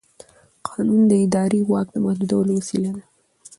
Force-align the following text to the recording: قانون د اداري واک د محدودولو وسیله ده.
قانون 0.67 1.01
د 1.09 1.11
اداري 1.25 1.61
واک 1.69 1.87
د 1.91 1.95
محدودولو 2.05 2.51
وسیله 2.59 2.91
ده. 2.97 3.03